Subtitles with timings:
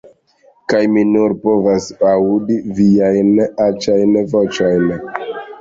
[0.71, 3.29] Kaj mi nur povas aŭdi viajn
[3.67, 4.91] aĉajn voĉojn!